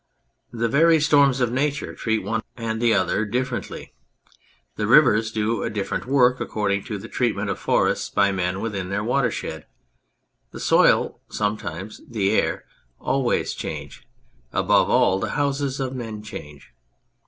The 0.51 0.67
very 0.67 0.99
storms 0.99 1.41
of 1.41 1.51
Nature 1.51 1.93
treat 1.93 2.23
one 2.23 2.41
and 2.57 2.81
the 2.81 2.91
other 2.91 3.23
differently; 3.23 3.93
the 4.75 4.87
rivers 4.87 5.31
do 5.31 5.61
a 5.61 5.69
different 5.69 6.07
work 6.07 6.39
according 6.41 6.85
to 6.85 6.97
the 6.97 7.07
treatment 7.07 7.51
of 7.51 7.59
forests 7.59 8.09
by 8.09 8.31
men 8.31 8.61
within 8.61 8.89
their 8.89 9.03
watershed; 9.03 9.67
the 10.49 10.59
soil 10.59 11.19
sometimes, 11.29 12.01
the 12.09 12.31
air 12.31 12.65
always, 12.99 13.53
changes. 13.53 14.01
Above 14.51 14.89
all, 14.89 15.19
the 15.19 15.29
houses 15.37 15.79
of 15.79 15.93
men 15.93 16.23
change. 16.23 16.73